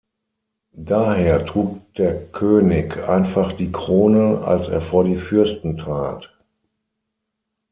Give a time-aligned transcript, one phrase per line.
[0.73, 6.33] Daher trug der König einfach die Krone, als er vor die Fürsten trat.